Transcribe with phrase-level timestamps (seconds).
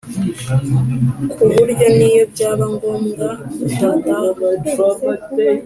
[1.31, 5.11] ku buryo niyo byaba ngombwa mutataha